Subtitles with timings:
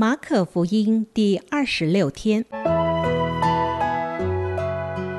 [0.00, 2.42] 马可福音第二十六天，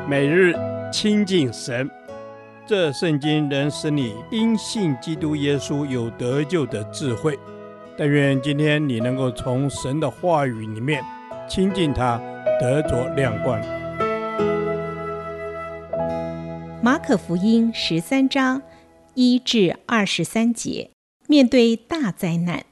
[0.09, 0.55] 每日
[0.91, 1.87] 亲近神，
[2.65, 7.37] 这圣经能使你因信基督耶稣有得救的智慧。
[7.95, 11.03] 但愿今天你能够从神的话语里面
[11.47, 12.19] 亲近他，
[12.59, 13.61] 得着亮光。
[16.81, 18.59] 马可福音十三章
[19.13, 20.89] 一至二十三节，
[21.27, 22.65] 面对大灾难。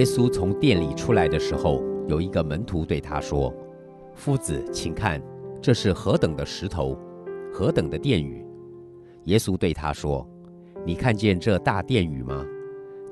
[0.00, 3.54] 耶稣从殿里出来的时候，有一个门徒对他说
[4.16, 5.22] ：“夫子，请看，
[5.60, 6.96] 这是何等的石头，
[7.52, 8.42] 何等的殿宇！”
[9.28, 10.26] 耶稣对他说
[10.86, 12.46] ：“你看见这大殿宇吗？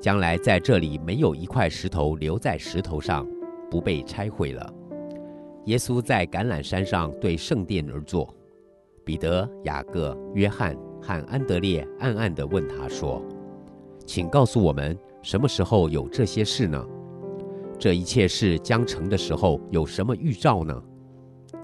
[0.01, 3.23] 将来在这里没有一块石头留在石头上，
[3.69, 4.73] 不被拆毁了。”
[5.65, 8.35] 耶稣在橄榄山上对圣殿而坐，
[9.05, 13.21] 彼得、雅各、约翰和安德烈暗暗地问他说
[14.07, 16.83] ：“请告诉我们。”什么时候有这些事呢？
[17.77, 20.83] 这一切事将成的时候有什么预兆呢？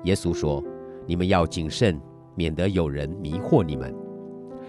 [0.03, 0.63] 耶稣说
[1.07, 1.99] ：“你们要谨慎，
[2.35, 3.95] 免得有人迷惑你们。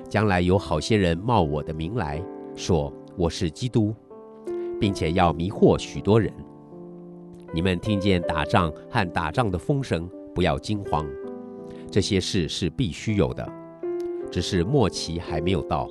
[0.09, 2.23] 将来有好些人冒我的名来
[2.55, 3.93] 说我是基督，
[4.81, 6.33] 并且要迷惑许多人。
[7.53, 11.07] 你们听见打仗和打仗的风声，不要惊慌。
[11.91, 13.47] 这些事是必须有的，
[14.31, 15.89] 只是末期还没有到。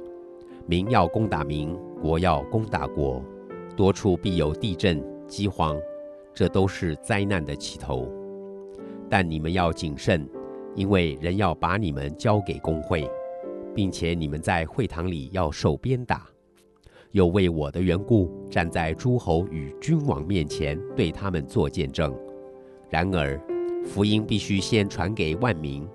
[0.65, 3.19] 民要攻打民。”国要攻打国，
[3.75, 5.75] 多处必有地震、饥荒，
[6.35, 8.07] 这都是灾难的起头。
[9.09, 10.29] 但你们要谨慎，
[10.75, 13.09] 因为人要把你们交给公会，
[13.73, 16.27] 并且你们在会堂里要受鞭打，
[17.09, 22.15] 又为我的缘故站在诸侯与君王面前，对他们做见证。
[22.87, 23.41] 然而，
[23.83, 25.87] 福音必须先传给万民。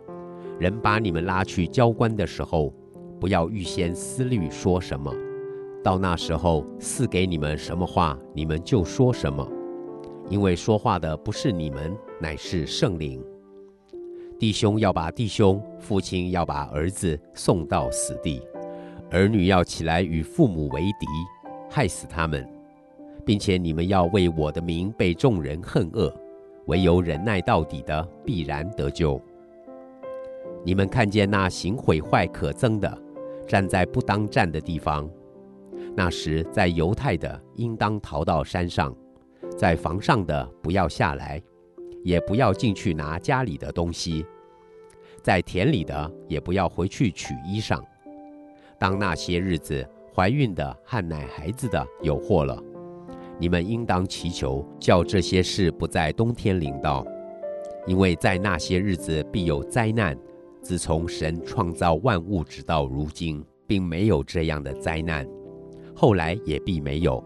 [0.58, 2.74] 人把你们拉去交官的时候，
[3.20, 5.14] 不要预先思虑说什么。
[5.82, 9.46] 到那时候，赐给你们什么话，你们就说什么，
[10.28, 13.22] 因为说话的不是你们，乃是圣灵。
[14.38, 18.42] 弟兄要把弟兄，父亲要把儿子送到死地，
[19.10, 21.06] 儿女要起来与父母为敌，
[21.70, 22.46] 害死他们，
[23.24, 26.14] 并且你们要为我的名被众人恨恶，
[26.66, 29.20] 唯有忍耐到底的，必然得救。
[30.62, 33.02] 你们看见那行毁坏可憎的，
[33.46, 35.08] 站在不当站的地方。
[35.96, 38.94] 那时，在犹太的应当逃到山上，
[39.56, 41.42] 在房上的不要下来，
[42.04, 44.24] 也不要进去拿家里的东西；
[45.22, 47.82] 在田里的也不要回去取衣裳。
[48.78, 52.62] 当那些日子，怀孕的和奶孩子的有祸了，
[53.38, 57.04] 你们应当祈求，叫这些事不在冬天临到，
[57.86, 60.16] 因为在那些日子必有灾难。
[60.62, 65.26] 自从神创造万物直到如今，并没有这样的灾难。
[66.00, 67.22] 后来也必没有。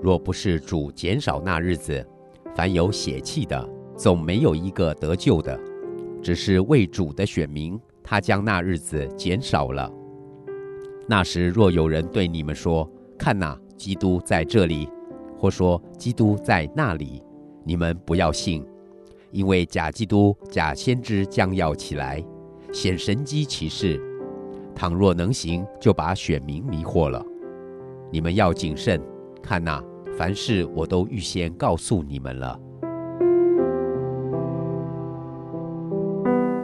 [0.00, 2.02] 若不是主减少那日子，
[2.54, 5.60] 凡有血气的，总没有一个得救的。
[6.22, 9.92] 只是为主的选民，他将那日子减少了。
[11.06, 14.88] 那时若有人对你们说：“看哪，基督在这里”，
[15.36, 17.22] 或说：“基督在那里”，
[17.62, 18.64] 你们不要信，
[19.32, 22.24] 因为假基督、假先知将要起来，
[22.72, 24.00] 显神迹奇事。
[24.74, 27.22] 倘若能行，就把选民迷惑了。
[28.12, 29.00] 你们要谨慎，
[29.42, 29.82] 看哪，
[30.18, 32.60] 凡事我都预先告诉你们了。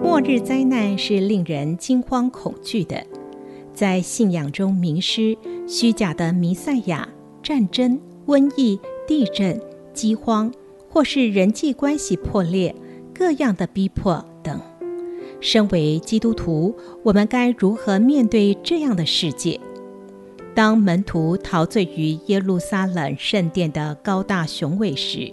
[0.03, 3.03] 末日灾难是令人惊慌恐惧的，
[3.73, 5.35] 在信仰中迷失、
[5.67, 7.09] 虚假的弥赛亚、
[7.43, 9.59] 战争、瘟疫、地震、
[9.95, 10.53] 饥荒，
[10.91, 12.75] 或是人际关系破裂、
[13.15, 14.61] 各样的逼迫等。
[15.41, 19.59] 身为基督徒，我们该如何面对这样的世界？
[20.59, 25.33] 当门徒陶醉于耶路撒冷圣殿的高大雄伟时，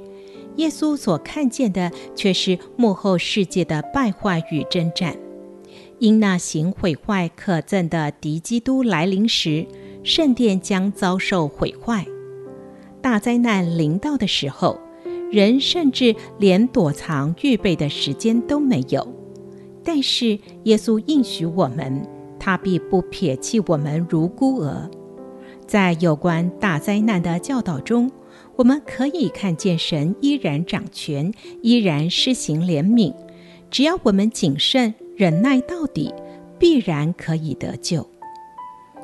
[0.57, 5.17] 耶稣所看见的却是幕后世界的败坏与征战。
[5.97, 9.65] 因那行毁坏可憎的敌基督来临时，
[10.03, 12.05] 圣殿将遭受毁坏。
[13.01, 14.79] 大灾难临到的时候，
[15.31, 19.07] 人甚至连躲藏预备的时间都没有。
[19.83, 22.07] 但是耶稣应许我们，
[22.39, 24.87] 他必不撇弃我们如孤儿。
[25.67, 28.11] 在有关大灾难的教导中，
[28.55, 33.13] 我们可以看见神依然掌权，依然施行怜悯。
[33.71, 36.13] 只要我们谨慎忍耐到底，
[36.59, 38.07] 必然可以得救。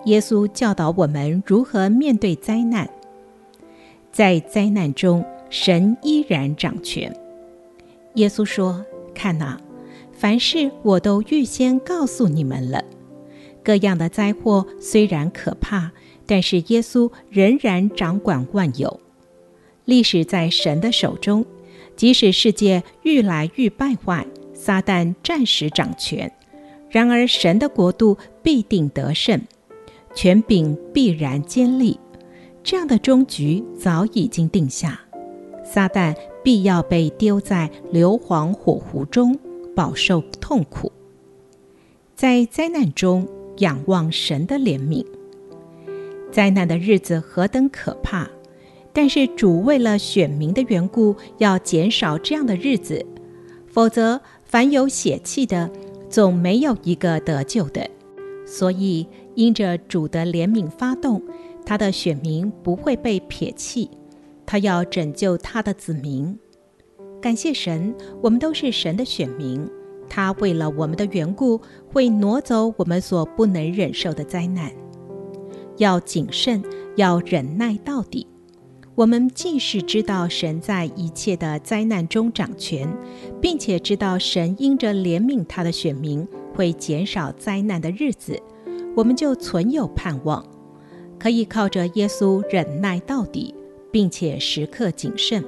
[0.05, 2.89] 耶稣教导我们如何面对灾难，
[4.11, 7.13] 在灾难中，神依然掌权。
[8.15, 9.59] 耶稣说：“看哪，
[10.11, 12.83] 凡事我都预先告诉你们了。
[13.63, 15.91] 各样的灾祸虽然可怕，
[16.31, 19.01] 但是耶稣仍然掌管万有。
[19.83, 21.45] 历史在神的手中，
[21.97, 26.31] 即使世界愈来愈败坏，撒旦暂时掌权，
[26.89, 29.41] 然而神的国度必定得胜，
[30.15, 31.99] 权柄必然坚立。
[32.63, 35.01] 这样的终局早已经定下，
[35.65, 39.37] 撒旦必要被丢在硫磺火湖中，
[39.75, 40.89] 饱受痛苦。
[42.15, 45.05] 在灾难中仰望神的怜悯。
[46.31, 48.29] 灾难的日子何等可怕！
[48.93, 53.05] 但是主为了选民的缘故，要减少这样的日子，
[53.67, 55.69] 否则凡有血气的，
[56.09, 57.89] 总没有一个得救的。
[58.45, 61.21] 所以因着主的怜悯发动。
[61.63, 63.87] 他的选民不会被撇弃，
[64.47, 66.37] 他要拯救他的子民。
[67.21, 69.65] 感谢神，我们都是神的选民。
[70.09, 74.71] 他为了我们的缘故，会挪走我们所不能忍受的灾难。
[75.81, 76.63] 要谨慎，
[76.95, 78.27] 要忍耐到底。
[78.93, 82.87] 我们既是知道神在一切的灾难中掌权，
[83.41, 88.39] 并且知道神因着怜悯他的选民，会减少灾难的日子，
[88.95, 90.45] 我们就存有盼望。
[91.17, 93.55] 可以靠着耶稣忍耐到底，
[93.91, 95.43] 并且时刻谨慎。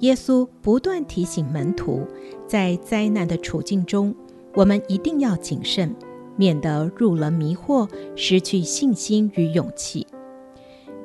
[0.00, 2.04] 耶稣不断提醒门徒，
[2.48, 4.12] 在灾难的处境中，
[4.54, 5.94] 我们一定要谨慎，
[6.38, 7.86] 免得入了迷惑，
[8.16, 10.06] 失去信心与勇气。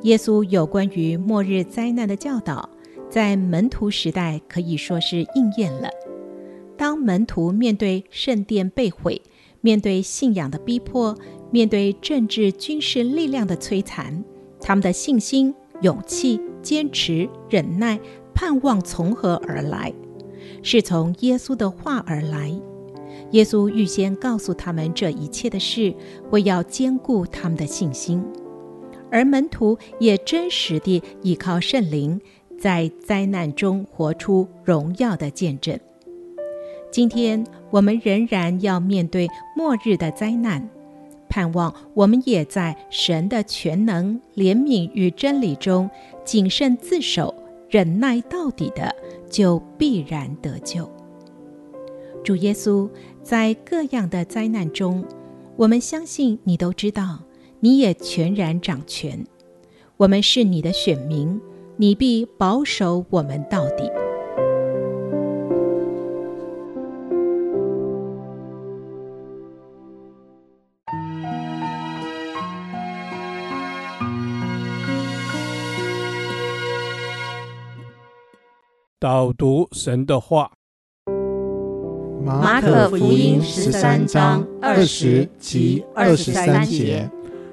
[0.03, 2.69] 耶稣有关于末日灾难的教导，
[3.09, 5.89] 在门徒时代可以说是应验了。
[6.77, 9.21] 当门徒面对圣殿被毁，
[9.61, 11.15] 面对信仰的逼迫，
[11.51, 14.23] 面对政治军事力量的摧残，
[14.59, 17.99] 他们的信心、勇气、坚持、忍耐、
[18.33, 19.93] 盼望从何而来？
[20.61, 22.53] 是从耶稣的话而来。
[23.33, 25.93] 耶稣预先告诉他们这一切的事，
[26.31, 28.23] 为要坚固他们的信心。
[29.11, 32.19] 而门徒也真实地依靠圣灵，
[32.59, 35.79] 在灾难中活出荣耀的见证。
[36.91, 40.69] 今天我们仍然要面对末日的灾难。
[41.27, 45.89] 盼望我们也在神的全能、怜悯与真理中
[46.23, 47.33] 谨慎自守、
[47.67, 48.95] 忍耐到底的，
[49.27, 50.87] 就必然得救。
[52.23, 52.87] 主耶稣，
[53.23, 55.03] 在各样的灾难中，
[55.55, 57.19] 我们相信你都知道，
[57.61, 59.25] 你也全然掌权。
[59.95, 61.39] 我们是你的选民，
[61.77, 63.89] 你必保守我们到底。
[78.99, 80.51] 导读神的话，
[82.23, 87.09] 《马可福音》十三章二十及二十三节：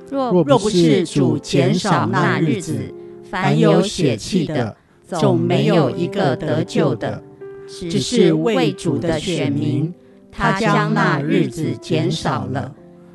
[0.08, 2.94] 若若不是主减少那日子，
[3.28, 4.76] 凡有血气的，
[5.08, 7.20] 总没有一个得救的。
[7.68, 9.92] 只是为主的选民，
[10.30, 12.72] 他将那日子减少了。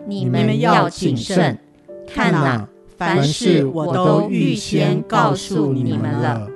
[0.07, 1.57] 你们要谨慎，
[2.07, 2.67] 看哪，
[2.97, 6.49] 凡事我都预先告诉你们了。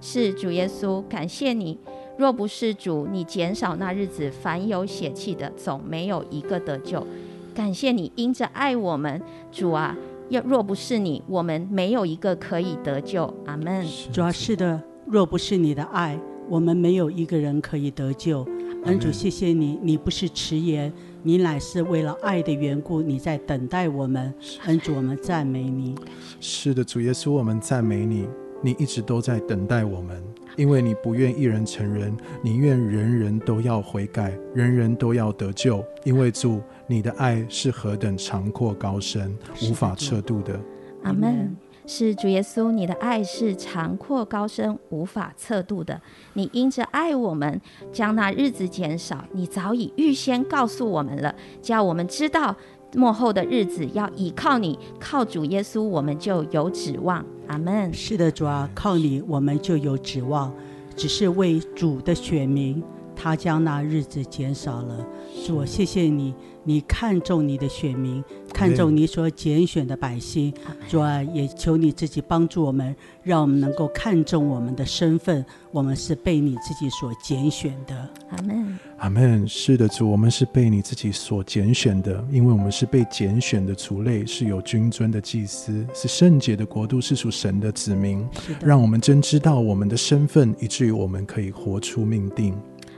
[0.00, 1.78] 是主耶稣，感谢你。
[2.16, 7.04] 若不是主，你减少那日子，凡有血气的，总没有一个得救。
[7.52, 9.96] 感谢你，因着爱我们，主啊，
[10.28, 13.32] 要若不是你，我们没有一个可以得救。
[13.46, 13.84] 阿门。
[14.12, 16.18] 主啊，是的，若不是你的爱，
[16.48, 18.46] 我们没有一个人可以得救。
[18.84, 20.92] 恩主，谢谢你，你不是迟延，
[21.22, 24.32] 你乃是为了爱的缘故，你在等待我们。
[24.66, 25.94] 恩主，我们赞美你。
[26.38, 28.28] 是的，主耶稣，我们赞美你。
[28.64, 30.24] 你一直都在等待我们，
[30.56, 35.84] 因为你不愿一人成人，你愿人人都要悔改，人人都要得救。
[36.02, 40.58] 因为主，你的爱是何等长阔高深，无法测度的。
[41.02, 41.54] 阿门。
[41.86, 46.00] 是主耶稣，你的爱是长阔高深，无法测度的。
[46.32, 47.60] 你因着爱我们，
[47.92, 52.56] 将那日子减少，你早已预先告诉我们了，叫我们知道。
[52.96, 57.22] 末后的日子要倚靠你，靠主耶稣，我们就有指望。
[57.48, 57.92] 阿门。
[57.92, 60.52] 是的，主啊，靠你，我们就有指望。
[60.96, 62.82] 只是为主的选民，
[63.14, 65.06] 他将那日子减少了。
[65.46, 66.34] 主，我谢谢你。
[66.66, 70.50] 你看重你的选民，看重你所拣选的百姓，
[70.88, 78.08] 主啊，也求你自己帮助我们，让我们能够看重我们的身份，我们是被你自己所拣选的。
[78.30, 78.78] 阿门。
[78.96, 79.46] 阿门。
[79.46, 88.26] 是的，主，我们是被你自己所拣选的，因为我们是被拣选的族类，是有君尊的祭司，是圣洁的国度，是属神的子民。
[88.62, 92.56] 让我们真知道我们的身份，以至于我们可以活出命定。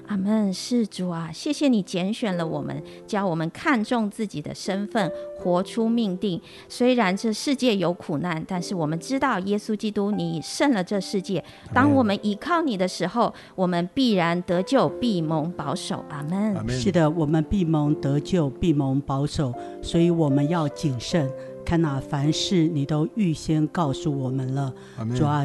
[0.09, 6.41] 阿门，是主啊，谢谢你拣选了我们，教我们看重自己的身份，活出命定。
[6.69, 11.43] 虽然这世界有苦难，但是我们知道耶稣基督你胜了这世界。
[11.75, 16.05] 当我们依靠你的时候，我们必然得救，必蒙保守。
[16.09, 16.69] 阿门。
[16.69, 19.53] 是的，我们必蒙得救，必蒙保守。
[19.83, 21.29] 所以我们要谨慎，
[21.65, 24.73] 看哪，凡事你都预先告诉我们了。
[25.17, 25.45] 主啊，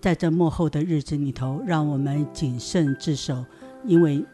[0.00, 3.44] 在这幕后的日子里头，让我们谨慎自守。
[3.84, 4.24] 因为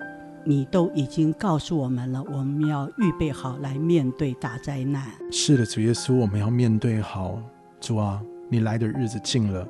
[0.45, 5.11] 你都已经告诉我们了，我们要预备好来面对大灾难。
[5.31, 7.39] 是的，主耶稣，我们要面对好。
[7.81, 9.67] 主啊，你来的日子近了，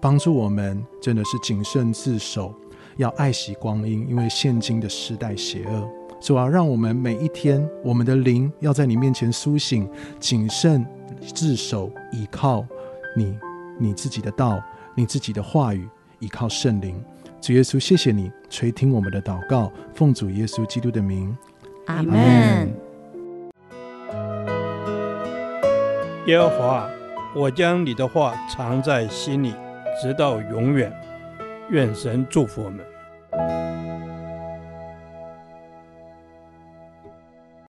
[0.00, 2.54] 帮助我们真的是谨慎自守，
[2.96, 5.88] 要爱惜光阴，因为现今的时代邪恶。
[6.20, 10.84] 主啊，让我们每一天，我们的灵要在你面前苏醒，谨慎
[11.34, 12.66] 自守，依靠
[13.16, 13.38] 你，
[13.78, 14.62] 你自己的道，
[14.94, 17.00] 你自己的话语，依靠圣灵。
[17.40, 21.36] 主耶稣，谢谢你垂听我们的祷告，奉主耶稣基督的名，
[21.86, 22.74] 阿门。
[26.26, 26.90] 耶和华，
[27.34, 29.54] 我将你的话藏在心里，
[30.02, 30.92] 直到永远。
[31.70, 32.84] 愿神祝福我们。